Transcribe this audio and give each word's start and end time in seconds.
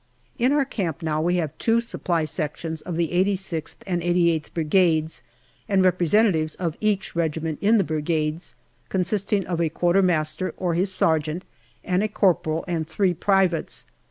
In 0.39 0.51
our 0.51 0.65
camp 0.65 1.03
now 1.03 1.21
we 1.21 1.35
have 1.35 1.51
the 1.51 1.59
two 1.59 1.79
Supply 1.79 2.25
Sections 2.25 2.81
of 2.81 2.95
the 2.95 3.09
86th 3.09 3.75
and 3.85 4.01
88th 4.01 4.51
Brigades 4.51 5.21
and 5.69 5.85
representatives 5.85 6.55
of 6.55 6.75
each 6.81 7.15
regiment 7.15 7.59
in 7.61 7.77
the 7.77 7.83
Brigades, 7.83 8.55
consisting 8.89 9.45
of 9.45 9.61
a 9.61 9.69
Quartermaster 9.69 10.53
OCTOBER 10.53 10.57
239 10.59 10.69
or 10.69 10.73
his 10.73 10.91
sergeant, 10.91 11.43
and 11.83 12.01
a 12.01 12.07
corporal 12.07 12.65
and 12.67 12.87
three 12.87 13.13
privates. 13.13 13.85